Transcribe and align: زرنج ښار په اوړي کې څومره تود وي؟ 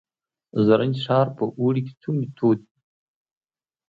زرنج 0.65 0.95
ښار 1.05 1.27
په 1.37 1.43
اوړي 1.59 1.81
کې 1.87 1.93
څومره 2.03 2.27
تود 2.37 2.59
وي؟ 2.67 2.73